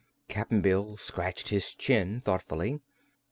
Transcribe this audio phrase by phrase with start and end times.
[0.27, 2.79] Cap'n Bill scratched his chin thoughtfully.